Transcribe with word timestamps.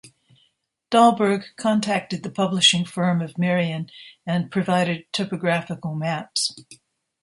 Dahlbergh 0.89 1.43
contacted 1.57 2.23
the 2.23 2.31
publishing 2.31 2.85
firm 2.85 3.21
of 3.21 3.37
Merian 3.37 3.91
and 4.25 4.49
provided 4.49 5.05
topographical 5.13 5.93
maps. 5.93 6.55